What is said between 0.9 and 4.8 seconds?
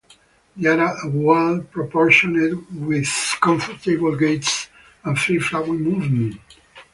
well-proportioned with comfortable gaits